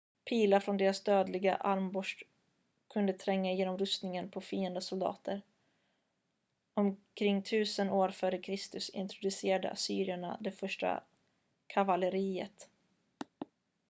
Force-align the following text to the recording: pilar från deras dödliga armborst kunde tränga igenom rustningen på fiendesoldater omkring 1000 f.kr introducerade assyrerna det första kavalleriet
pilar 0.29 0.59
från 0.59 0.77
deras 0.77 1.03
dödliga 1.03 1.55
armborst 1.55 2.23
kunde 2.93 3.13
tränga 3.13 3.51
igenom 3.51 3.77
rustningen 3.77 4.31
på 4.31 4.41
fiendesoldater 4.41 5.41
omkring 6.73 7.37
1000 7.37 7.89
f.kr 8.09 8.79
introducerade 8.93 9.69
assyrerna 9.69 10.37
det 10.41 10.51
första 10.51 11.03
kavalleriet 11.67 12.69